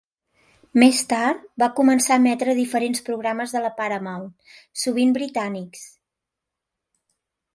[0.83, 4.25] Més tard va començar a emetre diferents programes de la Paramount,
[4.85, 5.85] sovint britànics.